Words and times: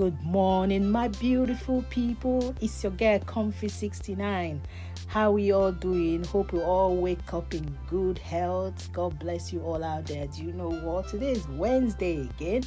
Good 0.00 0.22
morning, 0.22 0.90
my 0.90 1.08
beautiful 1.08 1.84
people. 1.90 2.54
It's 2.62 2.82
your 2.82 2.92
girl 2.92 3.18
Comfy 3.18 3.68
69. 3.68 4.62
How 5.08 5.32
we 5.32 5.52
all 5.52 5.72
doing? 5.72 6.24
Hope 6.24 6.54
we 6.54 6.60
all 6.62 6.96
wake 6.96 7.34
up 7.34 7.52
in 7.52 7.76
good 7.86 8.16
health. 8.16 8.90
God 8.94 9.18
bless 9.18 9.52
you 9.52 9.60
all 9.60 9.84
out 9.84 10.06
there. 10.06 10.26
Do 10.26 10.42
you 10.42 10.54
know 10.54 10.70
what? 10.70 11.08
Today 11.08 11.32
is 11.32 11.46
Wednesday 11.48 12.22
again. 12.22 12.62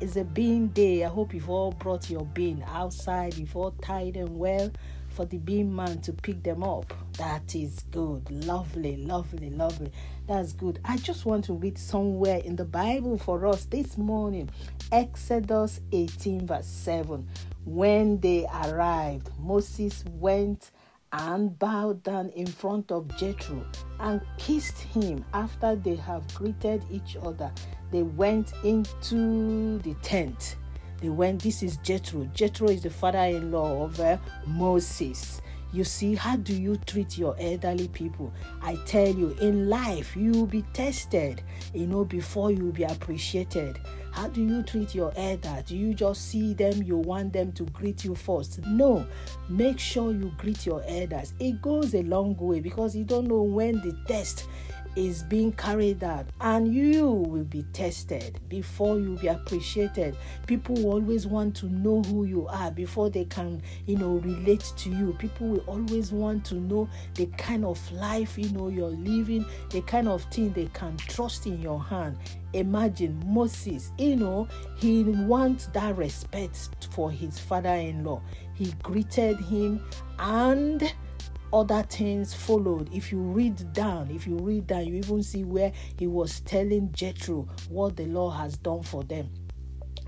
It's 0.00 0.14
a 0.14 0.22
bean 0.22 0.68
day. 0.68 1.04
I 1.04 1.08
hope 1.08 1.34
you've 1.34 1.50
all 1.50 1.72
brought 1.72 2.08
your 2.08 2.24
bean 2.24 2.64
outside. 2.68 3.36
You've 3.36 3.56
all 3.56 3.72
tied 3.82 4.14
them 4.14 4.38
well 4.38 4.70
for 5.16 5.24
the 5.24 5.38
bean 5.38 5.74
man 5.74 5.98
to 6.02 6.12
pick 6.12 6.42
them 6.42 6.62
up. 6.62 6.92
That 7.16 7.54
is 7.54 7.84
good. 7.90 8.30
Lovely, 8.44 8.98
lovely, 8.98 9.48
lovely. 9.48 9.90
That's 10.28 10.52
good. 10.52 10.78
I 10.84 10.98
just 10.98 11.24
want 11.24 11.46
to 11.46 11.54
read 11.54 11.78
somewhere 11.78 12.42
in 12.44 12.54
the 12.54 12.66
Bible 12.66 13.16
for 13.16 13.46
us 13.46 13.64
this 13.64 13.96
morning. 13.96 14.50
Exodus 14.92 15.80
18, 15.90 16.46
verse 16.46 16.66
7. 16.66 17.26
When 17.64 18.20
they 18.20 18.46
arrived, 18.66 19.30
Moses 19.38 20.04
went 20.10 20.70
and 21.12 21.58
bowed 21.58 22.02
down 22.02 22.28
in 22.30 22.46
front 22.46 22.92
of 22.92 23.08
Jethro 23.16 23.64
and 23.98 24.20
kissed 24.36 24.78
him 24.78 25.24
after 25.32 25.76
they 25.76 25.96
have 25.96 26.22
greeted 26.34 26.84
each 26.90 27.16
other. 27.16 27.50
They 27.90 28.02
went 28.02 28.52
into 28.64 29.78
the 29.78 29.94
tent 30.02 30.56
they 31.00 31.08
went, 31.08 31.42
this 31.42 31.62
is 31.62 31.76
Jethro. 31.78 32.24
Jethro 32.34 32.68
is 32.68 32.82
the 32.82 32.90
father 32.90 33.18
in 33.18 33.52
law 33.52 33.84
of 33.84 34.00
uh, 34.00 34.16
Moses. 34.46 35.40
You 35.72 35.84
see, 35.84 36.14
how 36.14 36.36
do 36.36 36.54
you 36.54 36.76
treat 36.86 37.18
your 37.18 37.36
elderly 37.38 37.88
people? 37.88 38.32
I 38.62 38.76
tell 38.86 39.08
you, 39.08 39.36
in 39.40 39.68
life, 39.68 40.16
you 40.16 40.30
will 40.32 40.46
be 40.46 40.62
tested, 40.72 41.42
you 41.74 41.86
know, 41.86 42.04
before 42.04 42.50
you 42.50 42.64
will 42.66 42.72
be 42.72 42.84
appreciated. 42.84 43.78
How 44.12 44.28
do 44.28 44.42
you 44.42 44.62
treat 44.62 44.94
your 44.94 45.12
elders? 45.16 45.64
Do 45.66 45.76
you 45.76 45.92
just 45.92 46.30
see 46.30 46.54
them, 46.54 46.82
you 46.82 46.96
want 46.96 47.34
them 47.34 47.52
to 47.52 47.64
greet 47.64 48.02
you 48.02 48.14
first? 48.14 48.60
No, 48.64 49.06
make 49.50 49.78
sure 49.78 50.12
you 50.12 50.32
greet 50.38 50.64
your 50.64 50.82
elders. 50.86 51.34
It 51.38 51.60
goes 51.60 51.94
a 51.94 52.02
long 52.04 52.34
way 52.38 52.60
because 52.60 52.96
you 52.96 53.04
don't 53.04 53.26
know 53.26 53.42
when 53.42 53.74
the 53.82 53.94
test 54.08 54.48
is 54.96 55.22
being 55.22 55.52
carried 55.52 56.02
out 56.02 56.26
and 56.40 56.74
you 56.74 57.08
will 57.08 57.44
be 57.44 57.62
tested 57.72 58.40
before 58.48 58.98
you 58.98 59.16
be 59.18 59.28
appreciated. 59.28 60.16
People 60.46 60.86
always 60.86 61.26
want 61.26 61.54
to 61.56 61.66
know 61.66 62.02
who 62.02 62.24
you 62.24 62.46
are 62.48 62.70
before 62.70 63.10
they 63.10 63.26
can 63.26 63.62
you 63.86 63.96
know 63.96 64.14
relate 64.16 64.72
to 64.76 64.90
you. 64.90 65.14
People 65.18 65.48
will 65.48 65.64
always 65.66 66.12
want 66.12 66.44
to 66.46 66.54
know 66.56 66.88
the 67.14 67.26
kind 67.38 67.64
of 67.64 67.78
life 67.92 68.38
you 68.38 68.48
know 68.50 68.68
you're 68.68 68.88
living 68.88 69.44
the 69.70 69.82
kind 69.82 70.08
of 70.08 70.22
thing 70.24 70.52
they 70.52 70.68
can 70.72 70.96
trust 70.96 71.46
in 71.46 71.60
your 71.60 71.82
hand. 71.82 72.16
Imagine 72.52 73.22
moses 73.26 73.92
you 73.98 74.16
know 74.16 74.48
he 74.76 75.02
wants 75.02 75.66
that 75.68 75.96
respect 75.96 76.88
for 76.90 77.10
his 77.10 77.38
father-in-law. 77.38 78.22
He 78.54 78.72
greeted 78.82 79.38
him 79.38 79.84
and 80.18 80.92
other 81.52 81.82
things 81.82 82.34
followed. 82.34 82.88
If 82.92 83.12
you 83.12 83.18
read 83.18 83.72
down, 83.72 84.10
if 84.10 84.26
you 84.26 84.36
read 84.36 84.66
down, 84.66 84.86
you 84.86 84.94
even 84.94 85.22
see 85.22 85.44
where 85.44 85.72
he 85.98 86.06
was 86.06 86.40
telling 86.40 86.92
Jethro 86.92 87.48
what 87.68 87.96
the 87.96 88.06
Lord 88.06 88.36
has 88.36 88.56
done 88.56 88.82
for 88.82 89.02
them. 89.04 89.30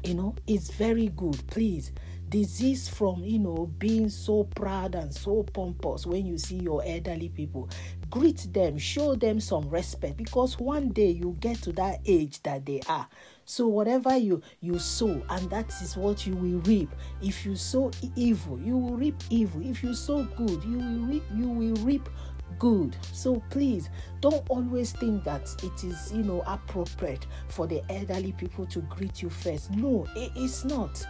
You 0.05 0.15
know, 0.15 0.35
it's 0.47 0.71
very 0.71 1.09
good. 1.09 1.47
Please 1.49 1.93
disease 2.29 2.89
from 2.89 3.23
you 3.25 3.39
know 3.39 3.71
being 3.79 4.09
so 4.09 4.45
proud 4.45 4.95
and 4.95 5.13
so 5.15 5.43
pompous 5.43 6.07
when 6.07 6.27
you 6.27 6.39
see 6.39 6.57
your 6.57 6.83
elderly 6.85 7.29
people 7.29 7.69
greet 8.11 8.47
them 8.53 8.77
show 8.79 9.15
them 9.15 9.41
some 9.41 9.69
respect 9.69 10.17
because 10.17 10.59
one 10.59 10.89
day 10.91 11.09
you 11.09 11.37
get 11.41 11.57
to 11.63 11.73
that 11.73 12.01
age 12.07 12.43
that 12.43 12.65
they 12.67 12.81
are 12.89 13.07
so 13.49 13.67
whatever 13.67 14.15
you 14.15 14.43
you 14.61 14.79
sow, 14.79 15.23
and 15.31 15.49
that 15.49 15.73
is 15.81 15.97
what 15.97 16.27
you 16.27 16.35
will 16.35 16.61
reap. 16.61 16.91
If 17.23 17.47
you 17.47 17.57
sow 17.57 17.91
evil, 18.15 18.61
you 18.61 18.77
will 18.77 18.95
reap 18.95 19.15
evil. 19.31 19.63
If 19.65 19.83
you 19.83 19.95
sow 19.95 20.25
good, 20.37 20.63
you 20.65 20.77
will 20.77 21.07
reap 21.07 21.23
you 21.35 21.49
will 21.49 21.75
reap 21.77 22.11
good. 22.59 22.95
So 23.15 23.43
please 23.49 23.89
don't 24.21 24.45
always 24.51 24.93
think 24.93 25.25
that 25.25 25.49
it 25.63 25.83
is 25.83 26.13
you 26.13 26.25
know 26.25 26.43
appropriate 26.47 27.27
for 27.49 27.67
the 27.67 27.83
elderly 27.91 28.33
people 28.33 28.67
to 28.67 28.81
greet 28.81 29.23
you 29.23 29.31
first. 29.31 29.71
No, 29.71 30.07
it 30.15 30.31
is 30.37 30.67
not. 30.67 31.03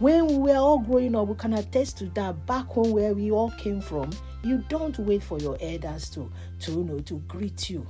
When 0.00 0.28
we 0.28 0.38
were 0.38 0.56
all 0.56 0.78
growing 0.78 1.14
up, 1.14 1.28
we 1.28 1.34
can 1.34 1.52
attest 1.52 1.98
to 1.98 2.06
that 2.14 2.46
back 2.46 2.64
home 2.68 2.92
where 2.92 3.12
we 3.12 3.30
all 3.30 3.50
came 3.50 3.82
from. 3.82 4.08
You 4.42 4.64
don't 4.70 4.98
wait 4.98 5.22
for 5.22 5.38
your 5.38 5.58
elders 5.60 6.08
to 6.10 6.32
to 6.60 6.72
you 6.72 6.84
know 6.84 7.00
to 7.00 7.18
greet 7.28 7.68
you. 7.68 7.86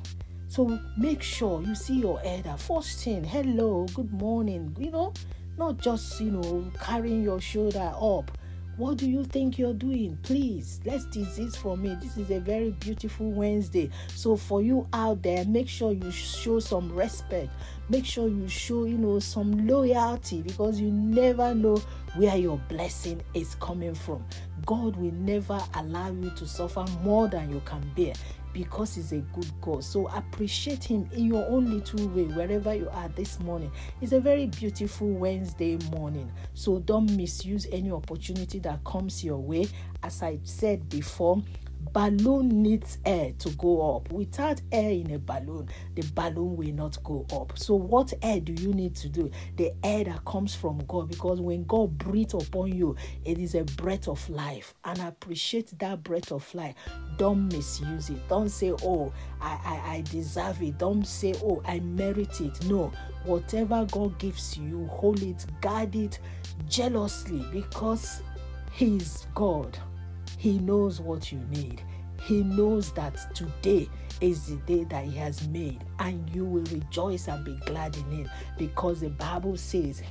So 0.48 0.76
make 0.98 1.22
sure 1.22 1.62
you 1.62 1.76
see 1.76 2.00
your 2.00 2.20
elder 2.24 2.56
first 2.56 3.04
thing. 3.04 3.22
Hello, 3.22 3.86
good 3.94 4.12
morning. 4.12 4.74
You 4.76 4.90
know, 4.90 5.12
not 5.56 5.78
just 5.78 6.20
you 6.20 6.32
know 6.32 6.72
carrying 6.82 7.22
your 7.22 7.40
shoulder 7.40 7.92
up. 7.94 8.36
What 8.80 8.96
do 8.96 9.06
you 9.06 9.24
think 9.24 9.58
you're 9.58 9.74
doing? 9.74 10.16
Please, 10.22 10.80
let's 10.86 11.04
disease 11.04 11.54
for 11.54 11.76
me. 11.76 11.98
This 12.00 12.16
is 12.16 12.30
a 12.30 12.40
very 12.40 12.70
beautiful 12.70 13.30
Wednesday. 13.30 13.90
So 14.14 14.36
for 14.36 14.62
you 14.62 14.88
out 14.94 15.20
there, 15.20 15.44
make 15.44 15.68
sure 15.68 15.92
you 15.92 16.10
show 16.10 16.60
some 16.60 16.90
respect. 16.90 17.50
Make 17.90 18.06
sure 18.06 18.26
you 18.26 18.48
show, 18.48 18.86
you 18.86 18.96
know, 18.96 19.18
some 19.18 19.66
loyalty 19.66 20.40
because 20.40 20.80
you 20.80 20.90
never 20.90 21.54
know 21.54 21.76
where 22.16 22.36
your 22.36 22.56
blessing 22.70 23.20
is 23.34 23.54
coming 23.56 23.94
from. 23.94 24.24
God 24.64 24.96
will 24.96 25.12
never 25.12 25.60
allow 25.74 26.10
you 26.10 26.30
to 26.30 26.46
suffer 26.46 26.86
more 27.02 27.28
than 27.28 27.50
you 27.50 27.60
can 27.66 27.82
bear 27.94 28.14
because 28.52 28.96
he's 28.96 29.12
a 29.12 29.18
good 29.18 29.50
God. 29.60 29.84
So 29.84 30.08
appreciate 30.08 30.84
him 30.84 31.08
in 31.12 31.26
your 31.26 31.46
own 31.48 31.70
little 31.70 32.08
way, 32.08 32.24
wherever 32.24 32.74
you 32.74 32.88
are 32.90 33.08
this 33.10 33.40
morning. 33.40 33.70
It's 34.00 34.12
a 34.12 34.20
very 34.20 34.46
beautiful 34.46 35.08
Wednesday 35.08 35.78
morning. 35.92 36.30
So 36.54 36.78
don't 36.80 37.16
misuse 37.16 37.66
any 37.72 37.90
opportunity 37.90 38.58
that 38.60 38.82
comes 38.84 39.24
your 39.24 39.38
way. 39.38 39.66
As 40.02 40.22
I 40.22 40.38
said 40.42 40.88
before, 40.88 41.42
balloon 41.92 42.62
needs 42.62 42.98
air 43.04 43.32
to 43.38 43.50
go 43.50 43.96
up. 43.96 44.12
Without 44.12 44.60
air 44.72 44.90
in 44.90 45.10
a 45.12 45.18
balloon, 45.18 45.68
the 45.94 46.02
balloon 46.14 46.56
will 46.56 46.72
not 46.72 47.02
go 47.02 47.26
up. 47.32 47.58
So, 47.58 47.74
what 47.74 48.12
air 48.22 48.40
do 48.40 48.52
you 48.52 48.72
need 48.72 48.94
to 48.96 49.08
do? 49.08 49.30
The 49.56 49.72
air 49.82 50.04
that 50.04 50.24
comes 50.24 50.54
from 50.54 50.78
God, 50.86 51.08
because 51.08 51.40
when 51.40 51.64
God 51.64 51.98
breathes 51.98 52.34
upon 52.34 52.76
you, 52.76 52.96
it 53.24 53.38
is 53.38 53.54
a 53.54 53.64
breath 53.64 54.08
of 54.08 54.28
life. 54.30 54.74
And 54.84 55.00
appreciate 55.00 55.78
that 55.78 56.02
breath 56.02 56.32
of 56.32 56.52
life. 56.54 56.74
Don't 57.16 57.52
misuse 57.52 58.10
it. 58.10 58.28
Don't 58.28 58.48
say, 58.48 58.72
Oh, 58.82 59.12
I, 59.40 59.58
I, 59.64 59.94
I 59.94 60.00
deserve 60.02 60.62
it. 60.62 60.78
Don't 60.78 61.06
say, 61.06 61.34
Oh, 61.42 61.62
I 61.66 61.80
merit 61.80 62.40
it. 62.40 62.64
No, 62.66 62.92
whatever 63.24 63.86
God 63.90 64.18
gives 64.18 64.56
you, 64.56 64.86
hold 64.86 65.22
it, 65.22 65.44
guard 65.60 65.94
it 65.94 66.18
jealously 66.68 67.44
because 67.52 68.22
He 68.72 68.96
is 68.96 69.26
God. 69.34 69.78
He 70.40 70.58
knows 70.58 71.02
what 71.02 71.30
you 71.30 71.38
need. 71.50 71.82
He 72.22 72.42
knows 72.42 72.92
that 72.92 73.34
today 73.34 73.90
is 74.22 74.46
the 74.46 74.56
day 74.56 74.84
that 74.84 75.04
He 75.04 75.14
has 75.18 75.46
made, 75.48 75.84
and 75.98 76.34
you 76.34 76.46
will 76.46 76.64
rejoice 76.72 77.28
and 77.28 77.44
be 77.44 77.56
glad 77.66 77.94
in 77.94 78.20
it 78.20 78.26
because 78.56 79.02
the 79.02 79.10
Bible 79.10 79.58
says, 79.58 80.02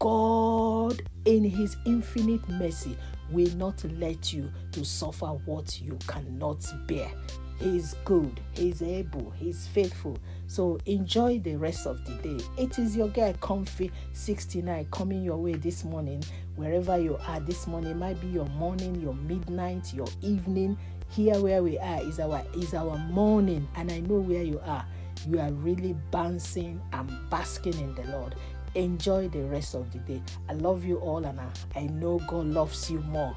God, 0.00 1.00
in 1.24 1.44
His 1.44 1.76
infinite 1.86 2.48
mercy, 2.48 2.98
will 3.30 3.54
not 3.54 3.84
let 3.92 4.32
you 4.32 4.50
to 4.72 4.84
suffer 4.84 5.26
what 5.26 5.80
you 5.80 6.00
cannot 6.08 6.66
bear. 6.88 7.12
He's 7.58 7.94
good, 8.04 8.40
He's 8.52 8.82
able, 8.82 9.30
He's 9.30 9.66
faithful. 9.66 10.18
So 10.46 10.78
enjoy 10.86 11.38
the 11.38 11.56
rest 11.56 11.86
of 11.86 12.04
the 12.04 12.14
day. 12.16 12.44
It 12.58 12.78
is 12.78 12.96
your 12.96 13.08
girl 13.08 13.32
Comfy 13.40 13.90
69 14.12 14.86
coming 14.90 15.22
your 15.22 15.36
way 15.36 15.54
this 15.54 15.84
morning. 15.84 16.22
Wherever 16.56 16.98
you 16.98 17.18
are 17.26 17.40
this 17.40 17.66
morning, 17.66 17.92
it 17.92 17.96
might 17.96 18.20
be 18.20 18.28
your 18.28 18.46
morning, 18.46 19.00
your 19.00 19.14
midnight, 19.14 19.94
your 19.94 20.08
evening. 20.22 20.76
Here 21.10 21.40
where 21.40 21.62
we 21.62 21.78
are 21.78 22.02
is 22.02 22.18
our 22.18 22.42
is 22.54 22.74
our 22.74 22.98
morning, 22.98 23.68
and 23.76 23.90
I 23.90 24.00
know 24.00 24.18
where 24.18 24.42
you 24.42 24.60
are. 24.64 24.84
You 25.28 25.40
are 25.40 25.52
really 25.52 25.94
bouncing 26.10 26.80
and 26.92 27.10
basking 27.30 27.78
in 27.78 27.94
the 27.94 28.04
Lord. 28.10 28.34
Enjoy 28.74 29.28
the 29.28 29.44
rest 29.44 29.74
of 29.74 29.92
the 29.92 29.98
day. 30.00 30.20
I 30.48 30.54
love 30.54 30.84
you 30.84 30.96
all, 30.98 31.24
and 31.24 31.40
I, 31.40 31.48
I 31.76 31.86
know 31.86 32.20
God 32.28 32.46
loves 32.46 32.90
you 32.90 32.98
more. 33.00 33.36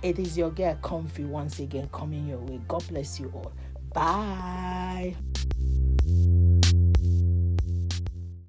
It 0.00 0.18
is 0.18 0.38
your 0.38 0.50
girl 0.50 0.78
Comfy 0.80 1.24
once 1.24 1.58
again 1.58 1.88
coming 1.92 2.28
your 2.28 2.38
way. 2.38 2.60
God 2.68 2.86
bless 2.88 3.18
you 3.18 3.32
all. 3.34 3.52
Bye. 3.92 5.16